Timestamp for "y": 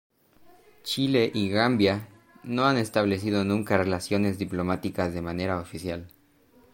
1.31-1.47